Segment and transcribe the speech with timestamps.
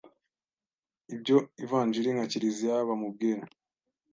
[1.13, 3.43] ibyo ivanjili na Kiliziya bamubwira.